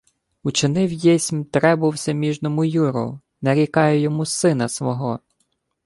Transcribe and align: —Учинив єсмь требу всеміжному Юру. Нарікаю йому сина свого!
—Учинив 0.43 0.93
єсмь 0.93 1.43
требу 1.43 1.89
всеміжному 1.89 2.65
Юру. 2.65 3.19
Нарікаю 3.41 4.01
йому 4.01 4.25
сина 4.25 4.69
свого! 4.69 5.19